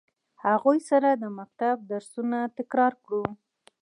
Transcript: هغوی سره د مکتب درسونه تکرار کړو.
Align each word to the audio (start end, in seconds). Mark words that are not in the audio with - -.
هغوی 0.45 0.79
سره 0.89 1.09
د 1.13 1.23
مکتب 1.37 1.75
درسونه 1.91 2.39
تکرار 2.57 2.93
کړو. 3.05 3.23